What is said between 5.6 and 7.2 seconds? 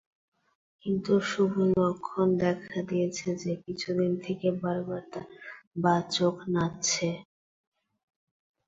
বাঁ চোখ নাচছে।